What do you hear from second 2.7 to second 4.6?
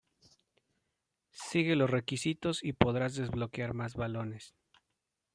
podrás desbloquear más balones.